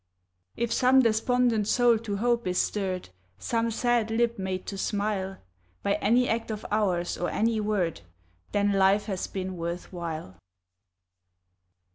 [0.57, 5.37] If some despondent soul to hope is stirred, Some sad lip made to smile,
[5.83, 8.01] By any act of ours, or any word,
[8.51, 10.39] Then, life has been worth while.